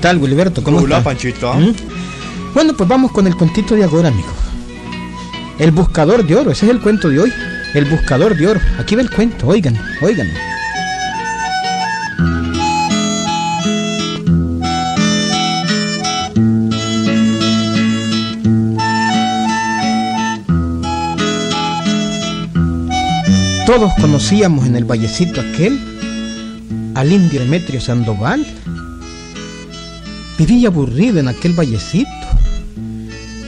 tal, 0.00 0.18
Wilberto? 0.18 0.62
¿Cómo 0.62 0.78
Hola, 0.78 0.98
está? 0.98 1.10
Panchito. 1.10 1.52
¿Mm? 1.54 1.74
Bueno, 2.54 2.74
pues 2.76 2.88
vamos 2.88 3.12
con 3.12 3.26
el 3.26 3.36
cuentito 3.36 3.74
de 3.74 3.84
ahora, 3.84 4.08
amigo. 4.08 4.28
El 5.58 5.70
buscador 5.72 6.26
de 6.26 6.36
oro, 6.36 6.50
ese 6.50 6.66
es 6.66 6.72
el 6.72 6.80
cuento 6.80 7.08
de 7.08 7.20
hoy. 7.20 7.32
El 7.74 7.84
buscador 7.84 8.36
de 8.36 8.46
oro. 8.46 8.60
Aquí 8.78 8.96
va 8.96 9.02
el 9.02 9.10
cuento, 9.10 9.46
oigan, 9.46 9.78
oigan. 10.02 10.26
Todos 23.66 23.92
conocíamos 24.00 24.66
en 24.66 24.74
el 24.74 24.84
vallecito 24.84 25.40
aquel 25.40 25.78
al 26.96 27.12
indio 27.12 27.38
Demetrio 27.38 27.80
Sandoval. 27.80 28.44
Vivía 30.40 30.68
aburrido 30.68 31.20
en 31.20 31.28
aquel 31.28 31.52
vallecito. 31.52 32.08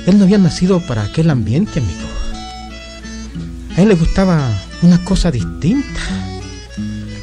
Él 0.06 0.18
no 0.18 0.24
había 0.24 0.36
nacido 0.36 0.78
para 0.80 1.04
aquel 1.04 1.30
ambiente, 1.30 1.80
amigo. 1.80 2.06
A 3.74 3.80
él 3.80 3.88
le 3.88 3.94
gustaba 3.94 4.46
una 4.82 5.02
cosa 5.02 5.30
distinta. 5.30 6.00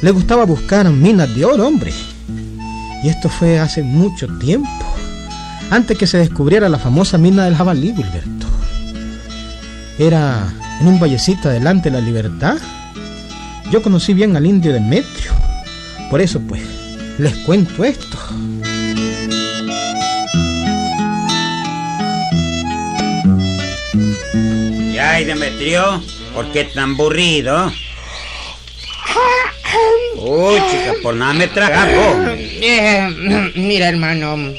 Le 0.02 0.10
gustaba 0.10 0.44
buscar 0.44 0.90
minas 0.90 1.32
de 1.36 1.44
oro, 1.44 1.68
hombre. 1.68 1.92
Y 3.04 3.10
esto 3.10 3.28
fue 3.28 3.60
hace 3.60 3.84
mucho 3.84 4.26
tiempo, 4.38 4.68
antes 5.70 5.96
que 5.96 6.08
se 6.08 6.18
descubriera 6.18 6.68
la 6.68 6.80
famosa 6.80 7.16
mina 7.16 7.44
del 7.44 7.54
jabalí, 7.54 7.92
Wilberto. 7.92 8.48
Era 10.00 10.52
en 10.80 10.88
un 10.88 10.98
vallecito 10.98 11.48
adelante 11.48 11.92
de 11.92 12.00
la 12.00 12.04
libertad. 12.04 12.56
Yo 13.70 13.82
conocí 13.82 14.14
bien 14.14 14.36
al 14.36 14.46
indio 14.46 14.72
Demetrio. 14.72 15.30
Por 16.10 16.20
eso, 16.20 16.40
pues, 16.40 16.60
les 17.18 17.36
cuento 17.46 17.84
esto. 17.84 18.18
Ay, 25.00 25.24
Demetrio, 25.24 26.02
¿por 26.34 26.50
qué 26.52 26.64
tan 26.64 26.94
aburrido? 26.94 27.72
Uy, 30.16 30.60
chica, 30.70 30.94
por 31.02 31.14
nada 31.14 31.32
me 31.32 31.46
vos. 31.46 32.36
Eh, 32.36 33.52
mira, 33.54 33.88
hermano, 33.88 34.52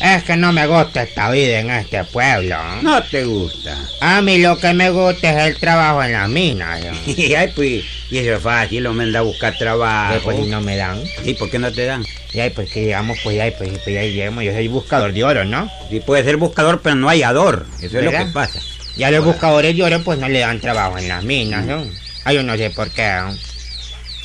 es 0.00 0.22
que 0.24 0.36
no 0.36 0.52
me 0.52 0.66
gusta 0.66 1.02
esta 1.02 1.30
vida 1.30 1.60
en 1.60 1.70
este 1.70 2.02
pueblo. 2.04 2.56
No 2.82 3.02
te 3.02 3.24
gusta. 3.24 3.76
A 4.00 4.20
mí 4.22 4.38
lo 4.38 4.58
que 4.58 4.72
me 4.72 4.90
gusta 4.90 5.30
es 5.30 5.54
el 5.54 5.60
trabajo 5.60 6.02
en 6.02 6.12
la 6.12 6.28
mina. 6.28 6.78
¿no? 6.78 6.96
Y 7.06 7.34
ay, 7.34 7.52
pues, 7.54 7.84
y 8.10 8.18
eso 8.18 8.34
es 8.34 8.42
fácil, 8.42 8.86
hombre, 8.86 9.06
anda 9.06 9.20
a 9.20 9.22
buscar 9.22 9.56
trabajo. 9.58 10.14
Eh, 10.14 10.20
pues, 10.24 10.38
y 10.38 10.46
no 10.46 10.60
me 10.60 10.76
dan. 10.76 11.02
¿Y 11.24 11.34
por 11.34 11.50
qué 11.50 11.58
no 11.58 11.72
te 11.72 11.84
dan? 11.84 12.04
Y 12.32 12.40
ahí, 12.40 12.50
pues 12.50 12.70
que 12.70 12.80
digamos, 12.80 13.18
pues 13.22 13.40
ahí, 13.40 13.52
pues, 13.56 13.70
pues 13.84 13.96
ahí 13.96 14.12
llegamos. 14.14 14.44
Yo 14.44 14.52
soy 14.52 14.68
buscador 14.68 15.12
de 15.12 15.24
oro, 15.24 15.44
¿no? 15.44 15.70
Sí, 15.90 16.00
puede 16.00 16.24
ser 16.24 16.36
buscador, 16.36 16.80
pero 16.82 16.94
no 16.94 17.08
hallador. 17.08 17.66
Eso 17.80 17.98
es 17.98 18.04
lo 18.04 18.10
que 18.10 18.26
pasa. 18.32 18.60
Y 18.98 19.04
a 19.04 19.12
los 19.12 19.24
buscadores 19.24 19.76
de 19.76 19.82
oro, 19.84 20.02
pues 20.02 20.18
no 20.18 20.28
le 20.28 20.40
dan 20.40 20.60
trabajo 20.60 20.98
en 20.98 21.06
las 21.06 21.22
minas, 21.22 21.64
¿no? 21.64 21.86
Ay, 22.24 22.34
yo 22.34 22.42
no 22.42 22.56
sé 22.56 22.70
por 22.70 22.90
qué. 22.90 23.08
¿no? 23.20 23.34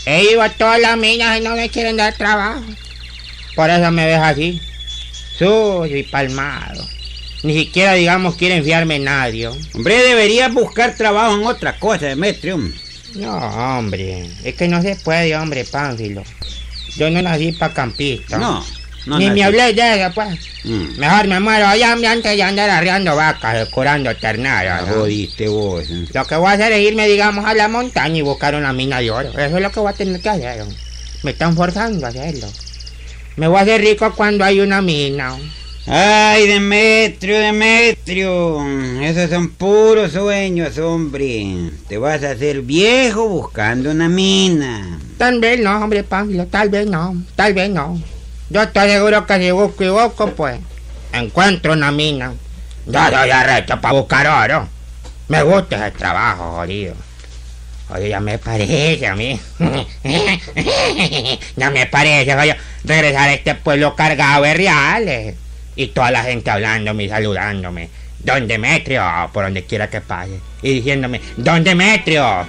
He 0.08 0.24
ido 0.32 0.42
a 0.42 0.50
todas 0.50 0.82
las 0.82 0.98
minas 0.98 1.40
y 1.40 1.42
no 1.42 1.56
me 1.56 1.70
quieren 1.70 1.96
dar 1.96 2.14
trabajo. 2.16 2.64
Por 3.56 3.70
eso 3.70 3.92
me 3.92 4.08
ves 4.08 4.18
así, 4.18 4.60
sucio 5.38 5.96
y 5.96 6.04
palmado. 6.04 6.84
Ni 7.44 7.54
siquiera, 7.54 7.94
digamos, 7.94 8.36
quieren 8.36 8.64
fiarme 8.64 8.96
en 8.96 9.04
nadie. 9.04 9.48
Hombre, 9.48 9.96
deberías 10.02 10.52
buscar 10.52 10.96
trabajo 10.96 11.36
en 11.36 11.46
otra 11.46 11.78
cosa, 11.78 12.08
Demetrio. 12.08 12.58
No, 13.16 13.78
hombre, 13.78 14.28
es 14.44 14.56
que 14.56 14.68
no 14.68 14.82
se 14.82 14.96
puede, 14.96 15.36
hombre, 15.36 15.66
Pánfilo. 15.66 16.24
Yo 16.98 17.12
no 17.12 17.22
nací 17.22 17.52
para 17.52 17.74
campista. 17.74 18.40
No, 18.40 18.66
no. 19.06 19.18
Ni 19.20 19.28
nací. 19.28 19.40
me 19.40 19.44
hablé 19.44 19.74
de 19.74 20.02
eso, 20.02 20.12
pues. 20.14 20.40
Mm. 20.64 20.98
Mejor 20.98 21.28
me 21.28 21.40
muero 21.40 21.68
allá 21.68 21.92
antes 21.92 22.36
de 22.36 22.44
andar 22.44 22.70
arreando 22.70 23.16
vacas, 23.16 23.68
curando 23.70 24.16
terneras. 24.16 24.84
Ah, 24.84 24.90
¿no? 24.90 25.02
Jodiste 25.02 25.48
vos. 25.48 25.90
Lo 25.90 26.26
que 26.26 26.36
voy 26.36 26.48
a 26.48 26.52
hacer 26.52 26.72
es 26.72 26.88
irme, 26.88 27.08
digamos, 27.08 27.46
a 27.46 27.54
la 27.54 27.68
montaña 27.68 28.18
y 28.18 28.22
buscar 28.22 28.56
una 28.56 28.74
mina 28.74 29.00
de 29.00 29.12
oro. 29.12 29.30
Eso 29.30 29.58
es 29.58 29.62
lo 29.62 29.72
que 29.72 29.80
voy 29.80 29.92
a 29.92 29.96
tener 29.96 30.22
que 30.22 30.30
hacer. 30.30 30.64
Me 31.24 31.32
están 31.32 31.56
forzando 31.56 32.06
a 32.06 32.10
hacerlo. 32.10 32.48
Me 33.36 33.48
voy 33.48 33.58
a 33.58 33.62
hacer 33.62 33.82
rico 33.82 34.14
cuando 34.16 34.46
hay 34.46 34.60
una 34.60 34.82
mina. 34.82 35.36
Ay, 35.86 36.48
Demetrio, 36.48 37.40
Demetrio. 37.40 38.66
Esos 39.02 39.30
son 39.30 39.50
puros 39.50 40.14
sueños, 40.14 40.78
hombre. 40.78 41.72
Te 41.90 41.98
vas 41.98 42.24
a 42.24 42.32
hacer 42.32 42.62
viejo 42.62 43.28
buscando 43.28 43.92
una 43.92 44.08
mina. 44.08 44.98
Tal 45.18 45.42
vez 45.42 45.60
no, 45.60 45.84
hombre, 45.84 46.04
Pánfilo, 46.04 46.46
tal 46.48 46.70
vez 46.70 46.88
no, 46.88 47.22
tal 47.36 47.54
vez 47.54 47.70
no. 47.70 48.02
Yo 48.54 48.62
estoy 48.62 48.88
seguro 48.88 49.26
que 49.26 49.40
si 49.40 49.50
busco 49.50 49.84
y 49.84 49.90
busco, 49.90 50.28
pues, 50.28 50.60
encuentro 51.12 51.74
una 51.74 51.92
mina. 51.92 52.34
Yo 52.86 53.00
soy 53.10 53.32
arrecho 53.32 53.82
para 53.82 53.96
buscar 53.96 54.28
oro. 54.28 54.70
Me 55.28 55.42
gusta 55.42 55.88
ese 55.88 55.98
trabajo, 55.98 56.58
jodido. 56.58 56.94
Oye, 57.90 58.10
ya 58.10 58.20
me 58.20 58.38
parece 58.38 59.08
a 59.08 59.16
mí. 59.16 59.42
ya 61.56 61.72
me 61.72 61.88
parece, 61.88 62.36
oye, 62.36 62.56
regresar 62.84 63.30
a 63.30 63.34
este 63.34 63.56
pueblo 63.56 63.96
cargado 63.96 64.44
de 64.44 64.54
reales. 64.54 65.36
Y 65.76 65.88
toda 65.88 66.12
la 66.12 66.22
gente 66.22 66.52
hablándome 66.52 67.06
y 67.06 67.10
saludándome. 67.10 67.90
Don 68.20 68.48
Demetrio, 68.48 69.04
por 69.34 69.46
donde 69.46 69.66
quiera 69.66 69.90
que 69.90 70.00
pase. 70.00 70.40
Y 70.62 70.76
diciéndome, 70.76 71.22
Don 71.38 71.64
Demetrio. 71.64 72.24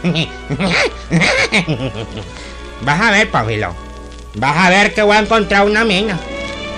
vas 2.83 3.01
a 3.01 3.11
ver, 3.11 3.31
Pablo. 3.31 3.84
Vas 4.37 4.57
a 4.57 4.71
ver 4.71 4.95
que 4.95 5.03
voy 5.03 5.17
a 5.17 5.21
encontrar 5.21 5.65
una 5.65 5.85
mina. 5.85 6.19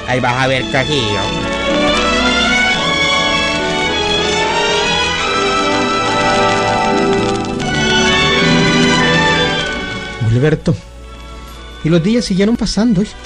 Ahí 0.07 0.21
vas 0.21 0.35
a 0.35 0.47
ver 0.47 0.63
sí, 0.63 0.71
yo. 0.71 1.57
Wilberto. 10.29 10.75
Y 11.83 11.89
los 11.89 12.03
días 12.03 12.25
siguieron 12.25 12.57
pasando, 12.57 13.01
¿viste? 13.01 13.17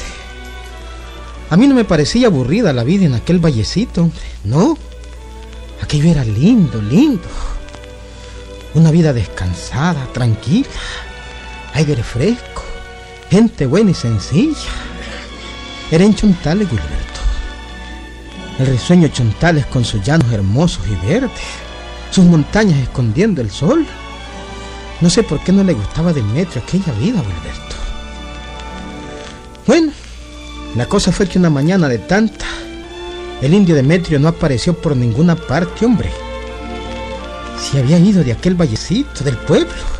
A 1.50 1.56
mí 1.56 1.66
no 1.66 1.74
me 1.74 1.84
parecía 1.84 2.28
aburrida 2.28 2.72
la 2.72 2.84
vida 2.84 3.06
en 3.06 3.14
aquel 3.14 3.40
vallecito. 3.40 4.10
No. 4.44 4.78
Aquello 5.82 6.08
era 6.08 6.24
lindo, 6.24 6.80
lindo. 6.80 7.26
Una 8.74 8.92
vida 8.92 9.12
descansada, 9.12 10.06
tranquila. 10.12 10.68
Aire 11.74 12.02
fresco. 12.04 12.59
Gente 13.30 13.64
buena 13.66 13.92
y 13.92 13.94
sencilla. 13.94 14.58
Era 15.88 16.04
en 16.04 16.16
Chontales, 16.16 16.66
Wilberto. 16.68 17.20
El 18.58 18.66
risueño 18.66 19.06
Chontales 19.06 19.66
con 19.66 19.84
sus 19.84 20.02
llanos 20.02 20.32
hermosos 20.32 20.84
y 20.88 21.06
verdes. 21.06 21.30
Sus 22.10 22.24
montañas 22.24 22.80
escondiendo 22.80 23.40
el 23.40 23.48
sol. 23.48 23.86
No 25.00 25.08
sé 25.08 25.22
por 25.22 25.38
qué 25.44 25.52
no 25.52 25.62
le 25.62 25.74
gustaba 25.74 26.12
Demetrio 26.12 26.60
aquella 26.60 26.92
vida, 26.94 27.20
Wilberto. 27.20 27.76
Bueno, 29.64 29.92
la 30.74 30.86
cosa 30.86 31.12
fue 31.12 31.28
que 31.28 31.38
una 31.38 31.50
mañana 31.50 31.88
de 31.88 31.98
tanta, 31.98 32.46
el 33.40 33.54
indio 33.54 33.76
Demetrio 33.76 34.18
no 34.18 34.26
apareció 34.26 34.74
por 34.74 34.96
ninguna 34.96 35.36
parte, 35.36 35.86
hombre. 35.86 36.10
Se 37.60 37.78
había 37.78 37.98
ido 38.00 38.24
de 38.24 38.32
aquel 38.32 38.56
vallecito 38.56 39.22
del 39.22 39.36
pueblo. 39.36 39.99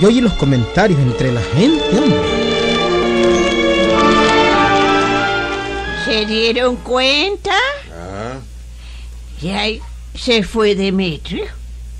Yo 0.00 0.08
oí 0.08 0.20
los 0.20 0.32
comentarios 0.34 0.98
entre 0.98 1.32
la 1.32 1.40
gente, 1.40 1.84
hombre. 1.98 2.18
¿Se 6.04 6.26
dieron 6.26 6.76
cuenta? 6.76 7.54
Ya 9.40 9.64
se 10.14 10.42
fue 10.42 10.74
Demetrio. 10.74 11.44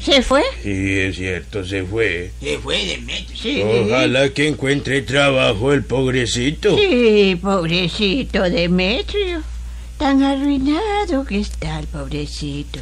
¿Se 0.01 0.23
fue? 0.23 0.43
Sí, 0.63 0.99
es 0.99 1.17
cierto, 1.17 1.65
se 1.65 1.85
fue. 1.85 2.33
Se 2.43 2.59
fue 2.59 2.85
Demetrio. 2.85 3.39
Sí. 3.39 3.63
Ojalá 3.63 4.29
que 4.31 4.49
encuentre 4.49 5.03
trabajo 5.03 5.73
el 5.73 5.85
pobrecito. 5.85 6.77
Sí, 6.77 7.39
pobrecito 7.41 8.43
Demetrio. 8.43 9.43
Tan 9.99 10.23
arruinado 10.23 11.25
que 11.25 11.41
está 11.41 11.79
el 11.79 11.87
pobrecito. 11.87 12.81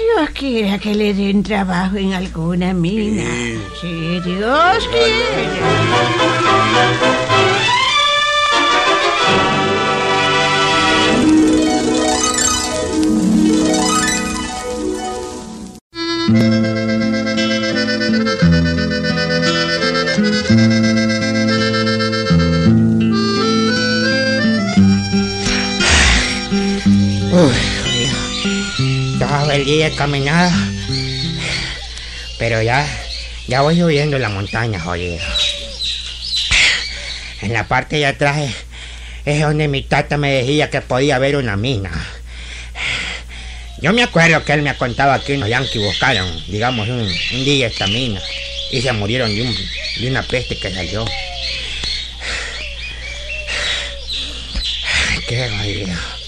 Dios 0.00 0.30
quiera 0.30 0.78
que 0.78 0.94
le 0.94 1.12
den 1.12 1.42
trabajo 1.42 1.96
en 1.96 2.14
alguna 2.14 2.72
mina. 2.72 3.24
Sí, 3.80 4.20
Dios 4.24 4.88
quiera. 4.90 5.70
Día 29.90 29.96
caminado. 29.96 30.50
Pero 32.38 32.62
ya, 32.62 32.86
ya 33.46 33.62
voy 33.62 33.78
subiendo 33.78 34.18
la 34.18 34.28
montaña, 34.28 34.80
jodido. 34.80 35.18
En 37.42 37.52
la 37.52 37.66
parte 37.66 37.96
de 37.96 38.06
atrás 38.06 38.50
es 39.24 39.40
donde 39.40 39.68
mi 39.68 39.82
tata 39.82 40.16
me 40.16 40.32
decía 40.32 40.70
que 40.70 40.80
podía 40.80 41.16
haber 41.16 41.36
una 41.36 41.56
mina. 41.56 41.90
Yo 43.80 43.92
me 43.92 44.02
acuerdo 44.02 44.44
que 44.44 44.52
él 44.52 44.62
me 44.62 44.70
ha 44.70 44.76
contado 44.76 45.22
que 45.24 45.36
unos 45.36 45.48
yanquis 45.48 45.82
buscaron, 45.82 46.28
digamos, 46.48 46.88
un, 46.88 47.00
un 47.00 47.44
día 47.44 47.66
esta 47.66 47.86
mina 47.86 48.20
y 48.70 48.82
se 48.82 48.92
murieron 48.92 49.34
de, 49.34 49.42
un, 49.42 49.56
de 50.00 50.10
una 50.10 50.22
peste 50.22 50.58
que 50.58 50.72
salió. 50.72 51.04
Qué 55.26 55.48
jodido. 55.48 56.19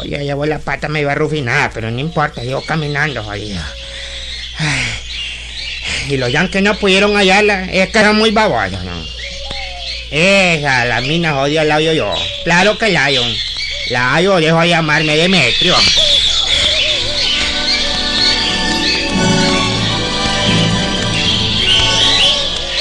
Oye, 0.00 0.24
llevó 0.24 0.46
la 0.46 0.58
pata, 0.58 0.88
me 0.88 1.00
iba 1.00 1.12
a 1.12 1.14
rufinar, 1.14 1.70
pero 1.74 1.90
no 1.90 1.98
importa, 1.98 2.40
sigo 2.40 2.62
caminando, 2.62 3.22
jodido. 3.22 3.62
Y 6.08 6.16
los 6.16 6.32
yanquis 6.32 6.62
no 6.62 6.78
pudieron 6.78 7.16
hallarla, 7.16 7.64
es 7.64 7.88
que 7.90 7.98
eran 7.98 8.16
muy 8.16 8.30
babosos, 8.30 8.82
¿no? 8.84 9.18
Esa, 10.10 10.84
la 10.86 11.00
mina 11.02 11.34
jodida 11.34 11.64
la 11.64 11.74
hallo 11.74 11.92
yo. 11.92 12.14
Claro 12.44 12.78
que 12.78 12.88
la 12.90 13.04
hallo. 13.04 13.22
La 13.90 14.14
hallo, 14.14 14.36
dejo 14.36 14.60
de 14.60 14.68
llamarme 14.68 15.16
Demetrio. 15.16 15.74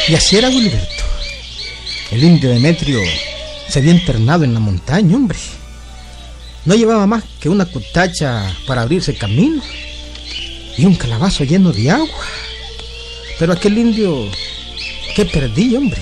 Y 0.07 0.15
así 0.15 0.37
era 0.37 0.49
Gilberto. 0.49 1.03
El 2.11 2.23
indio 2.23 2.49
Demetrio 2.49 3.01
se 3.67 3.79
había 3.79 3.91
internado 3.91 4.45
en 4.45 4.53
la 4.53 4.61
montaña, 4.61 5.15
hombre. 5.17 5.37
No 6.67 6.75
llevaba 6.75 7.07
más 7.07 7.23
que 7.39 7.47
una 7.47 7.65
cutacha 7.65 8.53
para 8.65 8.81
abrirse 8.81 9.15
camino 9.15 9.63
y 10.77 10.83
un 10.83 10.95
calabazo 10.95 11.45
lleno 11.45 11.71
de 11.71 11.89
agua. 11.89 12.25
Pero 13.39 13.53
aquel 13.53 13.77
indio, 13.77 14.29
¿qué 15.15 15.23
perdí, 15.23 15.77
hombre? 15.77 16.01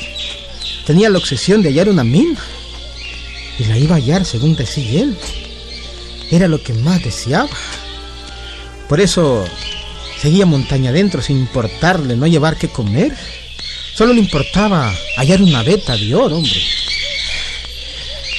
Tenía 0.87 1.11
la 1.11 1.19
obsesión 1.19 1.61
de 1.61 1.69
hallar 1.69 1.87
una 1.87 2.03
mina 2.03 2.39
y 3.59 3.65
la 3.65 3.77
iba 3.77 3.95
a 3.95 3.99
hallar 3.99 4.25
según 4.25 4.55
decía 4.55 5.03
él. 5.03 5.15
Era 6.31 6.47
lo 6.47 6.59
que 6.59 6.73
más 6.73 7.03
deseaba. 7.03 7.47
Por 8.89 8.99
eso 8.99 9.45
seguía 10.19 10.47
montaña 10.47 10.89
adentro 10.89 11.21
sin 11.21 11.37
importarle 11.37 12.15
no 12.15 12.25
llevar 12.25 12.57
qué 12.57 12.69
comer. 12.69 13.15
Solo 13.93 14.13
le 14.13 14.19
importaba 14.21 14.91
hallar 15.17 15.43
una 15.43 15.61
veta 15.61 15.95
de 15.95 16.15
oro, 16.15 16.37
hombre. 16.37 16.59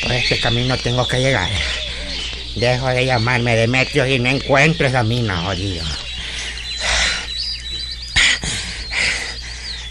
Por 0.02 0.10
este 0.10 0.40
camino 0.40 0.76
tengo 0.76 1.06
que 1.06 1.20
llegar. 1.20 1.50
Dejo 2.56 2.88
de 2.88 3.06
llamarme 3.06 3.54
Demetrio 3.54 4.06
y 4.06 4.18
no 4.18 4.30
encuentro 4.30 4.86
esa 4.86 5.02
mina, 5.02 5.36
jodido. 5.42 5.84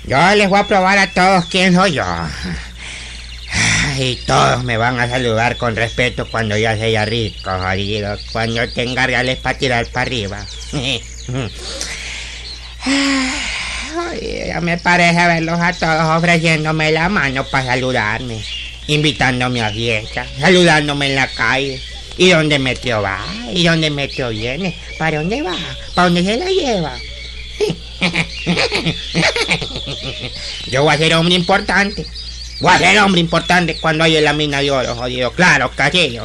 Yo 0.06 0.36
les 0.36 0.50
voy 0.50 0.60
a 0.60 0.68
probar 0.68 0.98
a 0.98 1.12
todos 1.12 1.46
quién 1.46 1.74
soy 1.76 1.94
yo. 1.94 2.06
Y 3.98 4.16
todos 4.28 4.64
me 4.64 4.78
van 4.78 5.00
a 5.00 5.08
saludar 5.08 5.58
con 5.58 5.76
respeto 5.76 6.30
cuando 6.30 6.58
ya 6.58 6.76
sea 6.76 7.06
rico, 7.06 7.50
jodido. 7.50 8.18
Cuando 8.32 8.68
tenga 8.70 9.08
reales 9.08 9.38
para 9.38 9.58
tirar 9.58 9.86
para 9.88 10.02
arriba. 10.02 10.46
Me 14.62 14.78
parece 14.78 15.28
verlos 15.28 15.60
a 15.60 15.74
todos 15.74 16.18
ofreciéndome 16.18 16.92
la 16.92 17.10
mano 17.10 17.46
para 17.46 17.66
saludarme, 17.66 18.44
invitándome 18.88 19.62
a 19.62 19.70
fiesta, 19.70 20.26
saludándome 20.40 21.08
en 21.08 21.16
la 21.16 21.28
calle. 21.28 21.82
¿Y 22.18 22.30
dónde 22.30 22.60
Meteo 22.60 23.02
va? 23.02 23.20
¿Y 23.54 23.66
dónde 23.66 23.90
Meteo 23.90 24.30
viene? 24.30 24.74
¿Para 24.98 25.18
dónde 25.18 25.42
va? 25.42 25.58
¿Para 25.94 26.08
dónde 26.08 26.24
se 26.24 26.38
la 26.38 26.46
lleva? 26.46 26.98
Yo 30.68 30.84
voy 30.84 30.96
a 30.96 30.98
ser 30.98 31.14
hombre 31.16 31.36
importante. 31.36 32.06
Voy 32.62 32.74
a 32.74 32.78
ser 32.78 33.00
hombre 33.00 33.20
importante 33.20 33.76
cuando 33.78 34.06
haya 34.06 34.22
la 34.22 34.32
mina 34.34 34.62
de 34.62 34.72
oro, 34.72 34.96
jodido. 34.96 35.32
Claro 35.32 35.70
que 35.72 35.92
sí. 35.92 36.18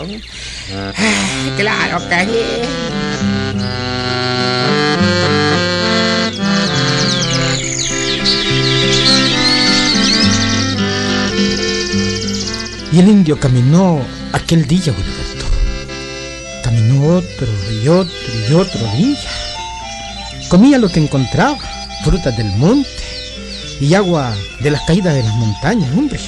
Claro 1.56 2.08
que. 2.08 2.60
Y 12.92 12.98
el 12.98 13.08
indio 13.08 13.38
caminó 13.38 14.04
aquel 14.32 14.66
día, 14.66 14.92
Gilberto. 14.92 15.19
Otro 17.02 17.46
y 17.82 17.88
otro 17.88 18.12
y 18.48 18.52
otro 18.52 18.80
día. 18.96 19.18
Comía 20.48 20.78
lo 20.78 20.88
que 20.88 21.00
encontraba, 21.00 21.58
frutas 22.04 22.36
del 22.36 22.48
monte 22.56 22.88
y 23.80 23.94
agua 23.94 24.34
de 24.60 24.70
las 24.70 24.82
caídas 24.82 25.14
de 25.14 25.22
las 25.22 25.34
montañas, 25.34 25.90
hombre. 25.96 26.20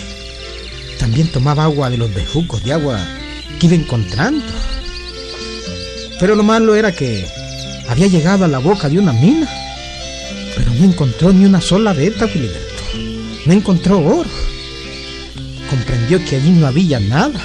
También 0.99 1.29
tomaba 1.29 1.65
agua 1.65 1.91
de 1.91 1.99
los 1.99 2.13
bejucos 2.15 2.63
de 2.65 2.73
agua 2.73 2.99
que 3.59 3.67
iba 3.67 3.75
encontrando. 3.75 4.45
Pero 6.19 6.35
lo 6.35 6.43
malo 6.43 6.75
era 6.75 6.93
que 6.93 7.27
había 7.89 8.07
llegado 8.07 8.45
a 8.45 8.49
la 8.49 8.59
boca 8.59 8.89
de 8.89 8.99
una 8.99 9.13
mina, 9.13 9.49
pero 10.57 10.73
no 10.73 10.85
encontró 10.85 11.33
ni 11.33 11.45
una 11.45 11.61
sola 11.61 11.93
veta, 11.93 12.29
Gilberto. 12.29 12.83
No 13.45 13.53
encontró 13.53 13.99
oro 14.01 14.31
comprendió 15.73 16.23
que 16.27 16.37
allí 16.37 16.51
no 16.51 16.67
había 16.67 17.01
nada. 17.01 17.41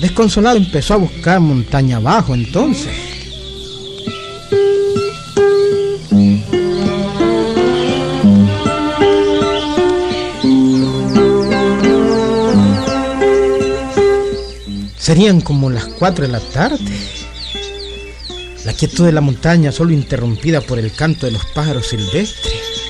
Desconsolado 0.00 0.56
empezó 0.56 0.94
a 0.94 0.98
buscar 0.98 1.40
montaña 1.40 1.96
abajo 1.96 2.34
entonces. 2.34 2.92
Serían 14.96 15.40
como 15.40 15.70
las 15.70 15.86
cuatro 15.86 16.26
de 16.26 16.32
la 16.32 16.40
tarde. 16.40 16.78
La 18.66 18.74
quietud 18.74 19.06
de 19.06 19.12
la 19.12 19.22
montaña, 19.22 19.72
solo 19.72 19.92
interrumpida 19.92 20.60
por 20.60 20.78
el 20.78 20.92
canto 20.92 21.24
de 21.24 21.32
los 21.32 21.46
pájaros 21.46 21.86
silvestres, 21.86 22.82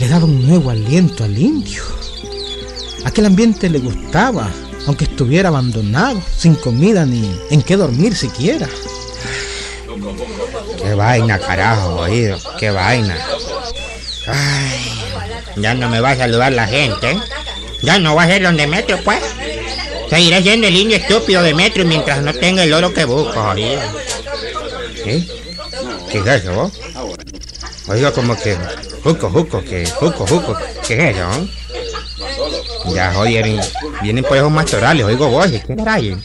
le 0.00 0.08
daba 0.08 0.24
un 0.24 0.46
nuevo 0.46 0.70
aliento 0.70 1.24
al 1.24 1.36
indio. 1.38 1.82
Aquel 3.04 3.26
ambiente 3.26 3.68
le 3.68 3.80
gustaba, 3.80 4.50
aunque 4.86 5.04
estuviera 5.04 5.48
abandonado, 5.48 6.20
sin 6.36 6.54
comida 6.54 7.04
ni 7.04 7.38
en 7.50 7.62
qué 7.62 7.76
dormir 7.76 8.14
siquiera. 8.14 8.68
Qué 10.80 10.94
vaina, 10.94 11.38
carajo, 11.38 11.96
oído. 11.96 12.38
Qué 12.58 12.70
vaina. 12.70 13.16
Ya 15.56 15.74
no 15.74 15.88
me 15.88 16.00
va 16.00 16.10
a 16.10 16.16
saludar 16.16 16.52
la 16.52 16.66
gente. 16.66 17.12
¿eh? 17.12 17.20
Ya 17.82 17.98
no 17.98 18.14
va 18.14 18.24
a 18.24 18.26
ser 18.26 18.42
don 18.42 18.56
Demetrio, 18.56 18.98
pues. 19.04 19.20
Seguiré 20.08 20.42
siendo 20.42 20.68
el 20.68 20.76
indio 20.76 20.96
estúpido 20.96 21.42
Demetrio 21.42 21.84
mientras 21.84 22.22
no 22.22 22.32
tenga 22.32 22.62
el 22.62 22.72
oro 22.72 22.92
que 22.94 23.04
busco, 23.04 23.40
oído. 23.40 23.80
¿Qué 25.04 26.18
es 26.18 26.26
eso, 26.26 26.54
vos? 26.54 26.72
Oigo 27.88 28.12
como 28.12 28.36
que... 28.36 28.56
Juco, 29.02 29.30
juco, 29.30 29.62
que... 29.62 29.86
Juco, 29.86 30.26
juco. 30.26 30.56
¿Qué 30.86 31.10
es 31.10 31.16
eso? 31.16 31.30
eh? 31.32 31.65
Ya, 32.94 33.12
joder, 33.12 33.60
vienen 34.02 34.24
por 34.24 34.36
esos 34.36 34.50
mastorales, 34.50 35.04
oigo 35.04 35.28
voces. 35.28 35.64
¿Qué 35.64 35.76
caray? 35.76 36.16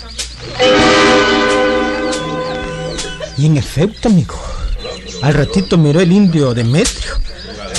Y 3.38 3.46
en 3.46 3.58
efecto, 3.58 4.10
amigo, 4.10 4.40
al 5.22 5.34
ratito 5.34 5.78
miró 5.78 6.00
el 6.00 6.12
indio 6.12 6.54
Demetrio 6.54 7.14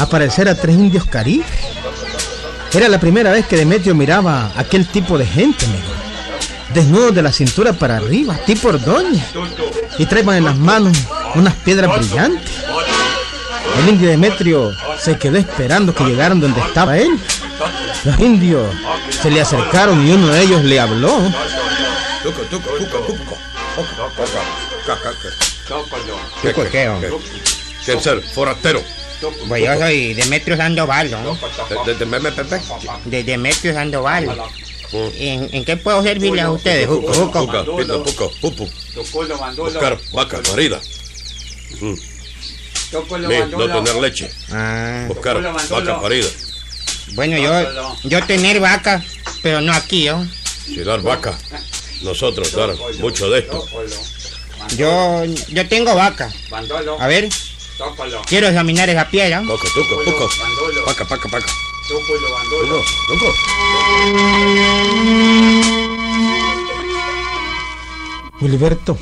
aparecer 0.01 0.49
a 0.49 0.55
tres 0.55 0.77
indios 0.77 1.05
caribes. 1.05 1.47
Era 2.73 2.89
la 2.89 2.99
primera 2.99 3.31
vez 3.31 3.47
que 3.47 3.57
Demetrio 3.57 3.95
miraba 3.95 4.51
a 4.57 4.61
aquel 4.61 4.87
tipo 4.87 5.19
de 5.19 5.27
gente, 5.27 5.67
amigo. 5.67 5.83
Desnudos 6.75 7.15
de 7.15 7.23
la 7.23 7.33
cintura 7.33 7.75
para 7.75 7.99
arriba, 7.99 8.35
tipo 8.47 8.69
Ordóñez. 8.69 9.23
Y 9.99 10.07
traían 10.07 10.37
en 10.37 10.45
las 10.47 10.57
manos 10.57 10.97
unas 11.35 11.55
piedras 11.55 11.97
brillantes. 11.99 12.51
El 13.79 13.89
indio 13.91 14.09
Demetrio 14.09 14.71
se 14.99 15.19
quedó 15.19 15.37
esperando 15.37 15.95
que 15.95 16.05
llegaran 16.05 16.41
donde 16.41 16.61
estaba 16.61 16.99
él. 16.99 17.19
Los 18.05 18.19
indios 18.21 18.75
se 19.23 19.31
le 19.31 19.41
acercaron 19.41 20.07
y 20.07 20.13
uno 20.13 20.29
de 20.29 20.43
ellos 20.43 20.65
le 20.65 20.81
habló. 20.81 21.17
Tuco, 22.23 22.43
tuco, 22.43 22.99
tuco. 23.07 23.39
Forastero. 28.35 28.83
Pues 29.49 29.63
yo 29.65 29.79
soy 29.79 30.15
Demetrio 30.15 30.57
Sandoval, 30.57 31.11
¿no? 31.11 31.35
De, 31.85 31.93
de, 31.93 31.99
de, 31.99 32.07
me- 32.07 32.19
me- 32.19 32.31
me- 32.33 32.61
De 33.05 33.23
Demetrio 33.25 33.73
Sandoval. 33.73 34.27
¿En, 34.93 35.49
en 35.53 35.65
qué 35.65 35.77
puedo 35.77 36.03
servirle 36.03 36.41
a 36.43 36.51
ustedes, 36.51 36.87
Juco? 36.89 37.07
Juco. 37.15 37.41
Puca, 38.05 38.25
pupu. 38.41 38.69
Buscar 39.73 39.99
vaca 40.13 40.41
parida. 40.51 40.81
Ni, 43.29 43.35
no 43.57 43.59
tener 43.85 44.03
leche. 44.03 44.31
Ah, 44.51 45.05
Buscar 45.09 45.37
vaca 45.71 46.01
parida. 46.03 46.29
Bueno, 47.15 47.37
yo, 47.39 47.99
yo 48.05 48.25
tener 48.27 48.61
vaca, 48.61 49.03
pero 49.43 49.61
no 49.61 49.73
aquí, 49.73 50.07
¿no? 50.07 50.27
Si 50.65 50.83
dar 50.83 51.03
vaca. 51.03 51.39
Nosotros 52.03 52.53
dar 52.53 52.71
mucho 52.99 53.31
de 53.31 53.41
esto. 53.41 53.65
Yo, 54.77 55.25
yo 55.49 55.69
tengo 55.69 55.95
vaca. 55.95 56.33
A 56.99 57.07
ver, 57.07 57.29
Quiero 58.27 58.49
examinar 58.49 58.89
esa 58.89 59.09
piedra. 59.09 59.43
Poco, 59.47 59.67
tuco, 59.75 60.05
poco. 60.05 60.29
Paca, 60.87 61.05
paca, 61.05 61.29
paca. 61.29 61.47
Tuco, 61.89 62.13
tuco. 63.09 63.27
Wilberto, 68.41 68.99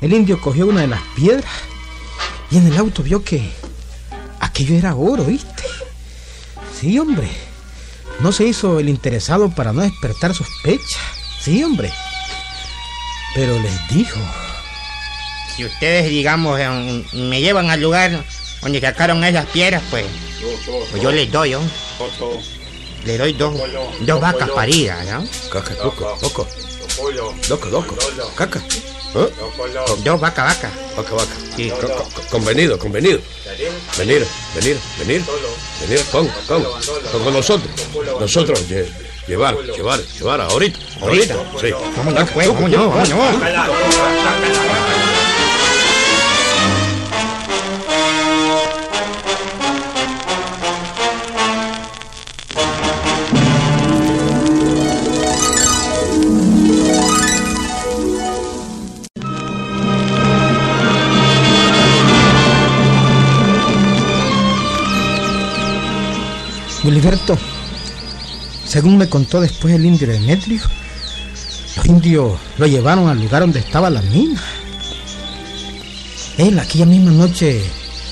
el 0.00 0.12
indio 0.12 0.40
cogió 0.40 0.66
una 0.66 0.82
de 0.82 0.88
las 0.88 1.00
piedras 1.14 1.50
y 2.50 2.58
en 2.58 2.66
el 2.66 2.76
auto 2.76 3.02
vio 3.02 3.22
que 3.22 3.50
aquello 4.40 4.74
era 4.74 4.94
oro, 4.94 5.24
¿viste? 5.24 5.64
Sí, 6.80 6.98
hombre. 6.98 7.28
No 8.20 8.32
se 8.32 8.44
hizo 8.44 8.78
el 8.80 8.88
interesado 8.88 9.50
para 9.50 9.72
no 9.72 9.82
despertar 9.82 10.34
sospechas. 10.34 11.00
Sí, 11.40 11.62
hombre. 11.62 11.92
Pero 13.34 13.58
les 13.60 13.88
dijo, 13.88 14.18
Si 15.56 15.64
ustedes, 15.64 16.08
digamos, 16.08 16.58
me 17.12 17.40
llevan 17.40 17.70
al 17.70 17.80
lugar 17.80 18.24
donde 18.62 18.80
sacaron 18.80 19.22
esas 19.24 19.46
piedras, 19.46 19.82
pues, 19.90 20.04
pues 20.90 21.02
yo 21.02 21.10
les 21.12 21.30
doy, 21.30 21.50
¿no? 21.52 21.60
Le 23.04 23.16
doy 23.18 23.32
dos, 23.34 23.54
dos 24.00 24.20
vacas 24.20 24.50
paridas, 24.50 25.06
¿no? 25.06 25.24
Caca, 25.50 25.74
tuco, 25.76 26.18
poco. 26.20 26.46
Loco, 27.48 27.68
loco. 27.68 27.96
Caca. 28.34 28.62
¿Eh? 29.16 29.32
Vacas. 30.46 30.72
Vaca, 30.96 31.14
vaca. 31.14 31.34
Sí. 31.56 31.70
Co- 31.70 31.86
co- 31.88 32.22
Convenido, 32.30 32.78
convenido. 32.78 33.18
Venir, 33.98 34.26
venir, 34.54 34.76
venir. 34.98 35.22
Venir 35.80 36.04
con, 36.10 36.26
con, 36.48 36.62
con, 36.64 37.22
con 37.24 37.32
nosotros. 37.34 37.70
Nosotros 38.20 38.60
lle- 38.68 38.86
llevar, 39.26 39.56
llevar, 39.58 40.00
llevar 40.00 40.40
ahorita. 40.40 40.78
Ahorita. 41.00 41.34
Sí. 41.60 41.70
Vámonos, 41.96 42.30
pues, 42.30 42.48
vámonos, 42.48 42.94
vámonos. 42.94 44.85
Wilberto, 66.86 67.36
según 68.64 68.96
me 68.96 69.08
contó 69.08 69.40
después 69.40 69.74
el 69.74 69.84
indio 69.84 70.06
Demetrio, 70.06 70.60
los 71.76 71.84
indios 71.84 72.38
lo 72.58 72.66
llevaron 72.68 73.08
al 73.08 73.20
lugar 73.20 73.40
donde 73.40 73.58
estaba 73.58 73.90
la 73.90 74.02
mina. 74.02 74.40
Él 76.38 76.56
aquella 76.60 76.86
misma 76.86 77.10
noche 77.10 77.60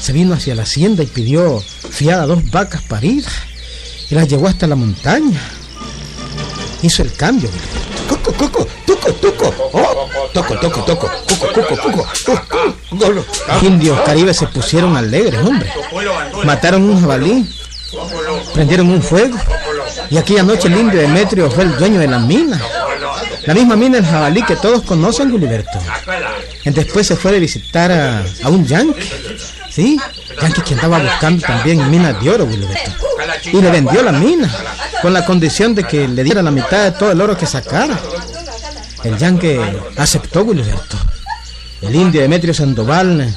se 0.00 0.12
vino 0.12 0.34
hacia 0.34 0.56
la 0.56 0.64
hacienda 0.64 1.04
y 1.04 1.06
pidió 1.06 1.60
fiada 1.60 2.26
dos 2.26 2.50
vacas 2.50 2.82
paridas 2.82 3.32
y 4.10 4.16
las 4.16 4.26
llevó 4.26 4.48
hasta 4.48 4.66
la 4.66 4.74
montaña. 4.74 5.40
Hizo 6.82 7.02
el 7.02 7.12
cambio. 7.12 7.50
Coco, 8.08 8.32
coco, 8.32 8.66
tuco, 8.84 9.12
tuco. 9.14 9.54
Oh, 9.72 10.08
toco, 10.32 10.58
toco, 10.58 10.82
toco. 10.82 11.10
Cuco, 11.28 11.46
cuco, 11.52 12.06
cuco. 12.90 13.24
Los 13.46 13.62
indios 13.62 14.00
caribes 14.00 14.36
se 14.36 14.48
pusieron 14.48 14.96
alegres, 14.96 15.40
hombre. 15.44 15.70
Mataron 16.44 16.82
un 16.82 17.00
jabalí 17.00 17.48
prendieron 18.52 18.90
un 18.90 19.02
fuego 19.02 19.36
y 20.10 20.16
aquella 20.16 20.42
noche 20.42 20.68
el 20.68 20.76
indio 20.78 21.00
Demetrio 21.00 21.50
fue 21.50 21.64
el 21.64 21.76
dueño 21.76 21.98
de 21.98 22.08
la 22.08 22.18
mina. 22.18 22.60
La 23.46 23.54
misma 23.54 23.76
mina 23.76 23.96
del 23.96 24.06
jabalí 24.06 24.42
que 24.42 24.56
todos 24.56 24.82
conocen, 24.82 25.30
Gulliverto. 25.30 25.78
Después 26.64 27.06
se 27.06 27.16
fue 27.16 27.32
de 27.32 27.40
visitar 27.40 27.92
a, 27.92 28.24
a 28.42 28.48
un 28.48 28.66
yankee, 28.66 29.10
¿sí? 29.70 29.98
Yankee 30.40 30.62
que 30.62 30.74
andaba 30.74 30.98
buscando 30.98 31.46
también 31.46 31.90
minas 31.90 32.22
de 32.22 32.30
oro, 32.30 32.46
Gulliverto. 32.46 32.90
Y 33.52 33.60
le 33.60 33.70
vendió 33.70 34.02
la 34.02 34.12
mina, 34.12 34.50
con 35.02 35.12
la 35.12 35.24
condición 35.26 35.74
de 35.74 35.84
que 35.84 36.08
le 36.08 36.24
diera 36.24 36.42
la 36.42 36.50
mitad 36.50 36.84
de 36.84 36.92
todo 36.92 37.12
el 37.12 37.20
oro 37.20 37.36
que 37.36 37.46
sacara. 37.46 37.98
El 39.02 39.18
yankee 39.18 39.60
aceptó, 39.96 40.44
Gulliverto. 40.44 40.96
El 41.82 41.94
indio 41.94 42.22
Demetrio 42.22 42.54
Sandoval 42.54 43.36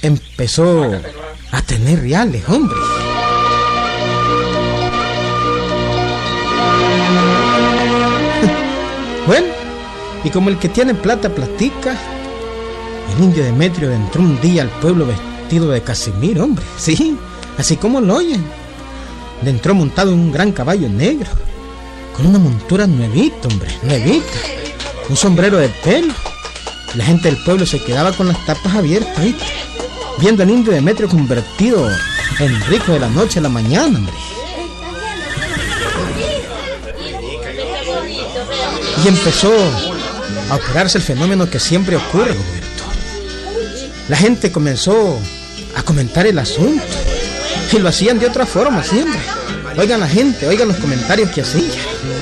empezó 0.00 0.90
a 1.50 1.62
tener 1.62 2.00
reales, 2.00 2.42
hombre. 2.48 2.78
Bueno, 9.26 9.46
y 10.24 10.30
como 10.30 10.50
el 10.50 10.58
que 10.58 10.68
tiene 10.68 10.94
plata 10.94 11.28
platica, 11.28 11.96
el 13.14 13.24
indio 13.24 13.44
Demetrio 13.44 13.92
entró 13.92 14.20
un 14.20 14.40
día 14.40 14.62
al 14.62 14.68
pueblo 14.68 15.06
vestido 15.06 15.70
de 15.70 15.82
casimiro, 15.82 16.44
hombre. 16.44 16.64
Sí, 16.76 17.16
así 17.58 17.76
como 17.76 18.00
lo 18.00 18.16
oyen. 18.16 18.44
Entró 19.44 19.74
montado 19.74 20.12
en 20.12 20.20
un 20.20 20.32
gran 20.32 20.52
caballo 20.52 20.88
negro, 20.88 21.28
con 22.16 22.26
una 22.26 22.38
montura 22.38 22.86
nuevita, 22.86 23.48
hombre, 23.48 23.70
nuevita. 23.82 24.26
Un 25.08 25.16
sombrero 25.16 25.58
de 25.58 25.68
pelo. 25.68 26.14
La 26.94 27.04
gente 27.04 27.30
del 27.30 27.42
pueblo 27.42 27.66
se 27.66 27.82
quedaba 27.82 28.12
con 28.12 28.28
las 28.28 28.44
tapas 28.44 28.74
abiertas, 28.74 29.22
¿viste? 29.22 29.44
Viendo 30.18 30.42
al 30.42 30.50
indio 30.50 30.72
Demetrio 30.72 31.08
convertido 31.08 31.88
en 32.38 32.60
rico 32.66 32.92
de 32.92 33.00
la 33.00 33.08
noche 33.08 33.38
a 33.38 33.42
la 33.42 33.48
mañana, 33.48 33.98
hombre. 33.98 34.14
Y 39.04 39.08
empezó 39.08 39.52
a 40.50 40.54
operarse 40.54 40.98
el 40.98 41.04
fenómeno 41.04 41.50
que 41.50 41.58
siempre 41.58 41.96
ocurre, 41.96 42.28
Roberto. 42.28 42.84
La 44.08 44.16
gente 44.16 44.52
comenzó 44.52 45.18
a 45.76 45.82
comentar 45.82 46.26
el 46.26 46.38
asunto. 46.38 46.84
Y 47.72 47.78
lo 47.78 47.88
hacían 47.88 48.18
de 48.18 48.26
otra 48.26 48.46
forma 48.46 48.84
siempre. 48.84 49.18
Oigan 49.76 50.00
la 50.00 50.08
gente, 50.08 50.46
oigan 50.46 50.68
los 50.68 50.76
comentarios 50.76 51.30
que 51.30 51.40
hacía. 51.40 51.70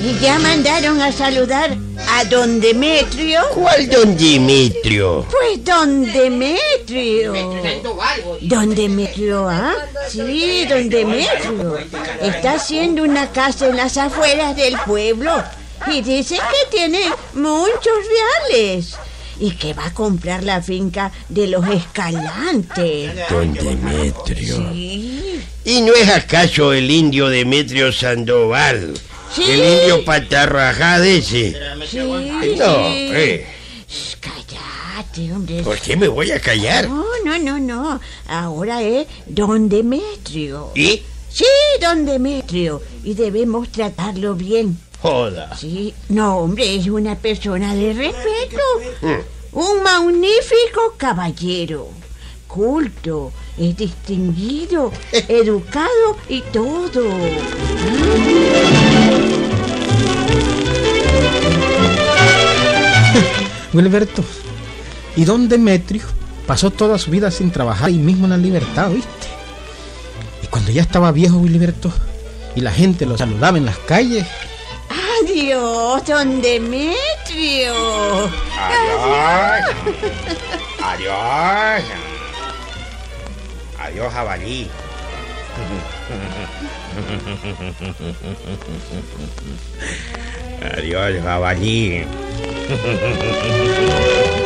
Y 0.02 0.18
ya 0.20 0.38
mandaron 0.38 1.00
a 1.02 1.10
saludar 1.10 1.76
a 2.08 2.24
don 2.24 2.60
Demetrio. 2.60 3.40
¿Cuál 3.52 3.88
don 3.88 4.16
Dimitrio? 4.16 5.26
Pues 5.28 5.64
don 5.64 6.10
Demetrio. 6.12 7.34
Don 8.42 8.74
Demetrio, 8.74 9.48
¿ah? 9.48 9.74
Sí, 10.08 10.64
don 10.68 10.88
Demetrio. 10.88 11.78
Está 12.22 12.54
haciendo 12.54 13.02
una 13.02 13.30
casa 13.32 13.68
en 13.68 13.76
las 13.76 13.96
afueras 13.96 14.56
del 14.56 14.76
pueblo. 14.86 15.42
Y 15.86 16.02
dice 16.02 16.36
que 16.36 16.76
tiene 16.76 17.00
muchos 17.34 17.94
reales. 18.50 18.96
Y 19.38 19.52
que 19.52 19.72
va 19.72 19.86
a 19.86 19.94
comprar 19.94 20.42
la 20.44 20.60
finca 20.60 21.10
de 21.28 21.46
los 21.46 21.66
escalantes. 21.68 23.12
Don 23.30 23.54
Demetrio. 23.54 24.56
Sí. 24.72 25.40
¿Y 25.64 25.80
no 25.80 25.94
es 25.94 26.08
acaso 26.10 26.72
el 26.72 26.90
indio 26.90 27.28
Demetrio 27.28 27.90
Sandoval? 27.90 28.94
Sí. 29.34 29.44
El 29.48 29.60
indio 29.60 30.04
patarrajá 30.04 31.00
de 31.00 31.18
ese. 31.18 31.56
Sí. 31.88 31.98
No, 32.58 32.86
eh, 32.86 33.46
Cállate, 34.20 35.32
hombre. 35.32 35.62
¿por 35.62 35.78
qué 35.78 35.96
me 35.96 36.08
voy 36.08 36.30
a 36.30 36.40
callar? 36.40 36.88
No, 36.88 37.04
no, 37.24 37.38
no, 37.38 37.58
no. 37.58 38.00
Ahora 38.28 38.82
es 38.82 39.06
don 39.26 39.68
Demetrio. 39.68 40.72
¿Y? 40.74 41.02
Sí, 41.30 41.44
don 41.80 42.04
Demetrio. 42.04 42.82
Y 43.04 43.14
debemos 43.14 43.70
tratarlo 43.70 44.34
bien. 44.34 44.78
Joda. 45.02 45.56
Sí. 45.56 45.94
No, 46.08 46.38
hombre, 46.38 46.76
es 46.76 46.86
una 46.88 47.16
persona 47.16 47.74
de 47.74 47.92
respeto. 47.94 48.62
Un 49.52 49.82
magnífico 49.82 50.94
caballero. 50.96 51.88
Culto, 52.46 53.32
es 53.56 53.76
distinguido, 53.76 54.92
educado 55.28 56.16
y 56.28 56.42
todo. 56.42 57.02
Wilberto, 63.72 64.24
y 65.16 65.24
don 65.24 65.48
Demetrio 65.48 66.02
pasó 66.46 66.70
toda 66.70 66.98
su 66.98 67.10
vida 67.12 67.30
sin 67.30 67.52
trabajar 67.52 67.86
ahí 67.88 67.98
mismo 67.98 68.24
en 68.24 68.30
la 68.30 68.36
libertad, 68.36 68.90
¿viste? 68.90 69.08
Y 70.42 70.48
cuando 70.48 70.72
ya 70.72 70.82
estaba 70.82 71.12
viejo 71.12 71.36
Wilberto 71.36 71.92
y 72.56 72.62
la 72.62 72.72
gente 72.72 73.06
lo 73.06 73.16
saludaba 73.16 73.58
en 73.58 73.66
las 73.66 73.78
calles, 73.78 74.26
Adiós, 75.20 76.02
don 76.04 76.40
Demetrio. 76.40 77.74
Adiós. 78.56 79.64
Adiós. 80.80 81.84
Adiós, 83.78 84.12
jabalí. 84.14 84.70
Adiós, 90.62 91.22
jabalí. 91.22 92.06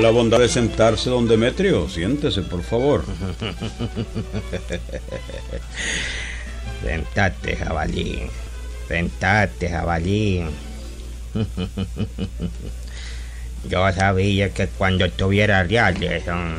La 0.00 0.10
bondad 0.10 0.40
de 0.40 0.48
sentarse, 0.48 1.10
don 1.10 1.28
Demetrio. 1.28 1.88
Siéntese, 1.88 2.42
por 2.42 2.62
favor. 2.62 3.04
Sentate, 6.82 7.56
jabalí. 7.56 8.22
Sentate, 8.88 9.68
jabalí. 9.68 10.44
Yo 13.68 13.92
sabía 13.92 14.52
que 14.52 14.66
cuando 14.66 15.08
tuviera 15.10 15.62
reales, 15.62 16.24
mm, 16.26 16.56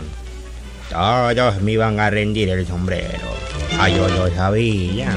todos 0.89 1.61
me 1.61 1.71
iban 1.71 1.99
a 1.99 2.09
rendir 2.09 2.49
el 2.49 2.67
sombrero. 2.67 3.33
Ah, 3.79 3.89
yo 3.89 4.07
lo 4.07 4.33
sabía. 4.33 5.13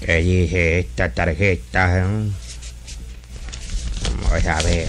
¿Qué 0.00 0.16
dice 0.16 0.80
esta 0.80 1.12
tarjeta? 1.12 1.98
eh? 1.98 2.30
Vamos 4.22 4.46
a 4.46 4.62
ver. 4.62 4.88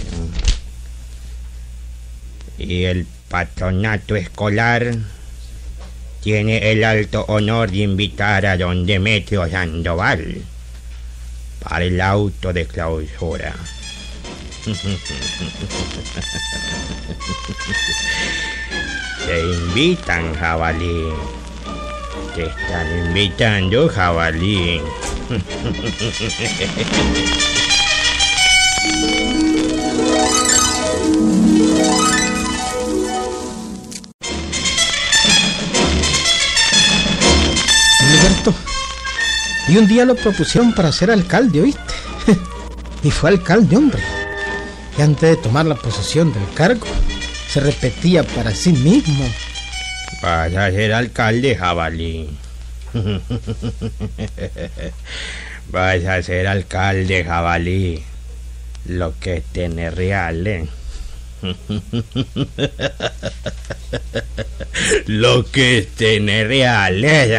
Y 2.58 2.84
el 2.84 3.06
patronato 3.28 4.16
escolar 4.16 4.94
tiene 6.22 6.72
el 6.72 6.82
alto 6.84 7.24
honor 7.28 7.70
de 7.70 7.78
invitar 7.78 8.44
a 8.46 8.56
don 8.56 8.84
Demetrio 8.84 9.48
Sandoval 9.48 10.42
para 11.60 11.84
el 11.84 12.00
auto 12.00 12.52
de 12.52 12.66
clausura. 12.66 13.54
Te 19.26 19.40
invitan, 19.40 20.34
jabalí. 20.34 21.12
Están 22.38 23.06
invitando, 23.06 23.88
jabalí. 23.88 24.80
Alberto. 38.00 38.54
Y 39.66 39.76
un 39.76 39.88
día 39.88 40.04
lo 40.04 40.14
propusieron 40.14 40.72
para 40.72 40.92
ser 40.92 41.10
alcalde, 41.10 41.62
¿oíste? 41.62 41.80
y 43.02 43.10
fue 43.10 43.30
alcalde, 43.30 43.76
hombre. 43.76 44.00
Y 44.96 45.02
antes 45.02 45.30
de 45.30 45.36
tomar 45.42 45.66
la 45.66 45.74
posesión 45.74 46.32
del 46.32 46.48
cargo, 46.54 46.86
se 47.48 47.58
repetía 47.58 48.22
para 48.22 48.54
sí 48.54 48.72
mismo. 48.72 49.24
Vas 50.22 50.54
a 50.54 50.70
ser 50.70 50.92
alcalde, 50.92 51.54
jabalí. 51.54 52.28
Vas 55.70 56.04
a 56.04 56.22
ser 56.22 56.46
alcalde, 56.46 57.24
jabalí. 57.24 58.02
Lo 58.86 59.18
que 59.18 59.42
tiene 59.52 59.90
real, 59.90 60.46
¿eh? 60.46 60.68
Lo 65.06 65.44
que 65.44 65.86
tiene 65.96 66.44
real, 66.44 67.04
¿eh? 67.04 67.38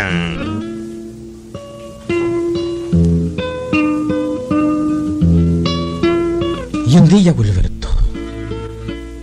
Y 6.88 6.98
un 6.98 7.10
día, 7.10 7.34
Wilberto, 7.34 7.90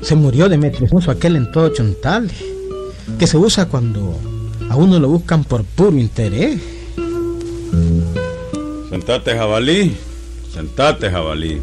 se 0.03 0.15
murió 0.15 0.49
Demetrio 0.49 0.85
Alfonso 0.85 1.11
aquel 1.11 1.35
en 1.37 1.51
todo 1.51 1.71
Chontal, 1.71 2.31
que 3.19 3.27
se 3.27 3.37
usa 3.37 3.67
cuando 3.67 4.19
a 4.69 4.77
uno 4.77 4.99
lo 4.99 5.09
buscan 5.09 5.45
por 5.45 5.65
puro 5.65 5.97
interés. 5.97 6.61
Sentate, 8.91 9.37
jabalí. 9.37 9.97
Sentate, 10.53 11.11
jabalí. 11.11 11.61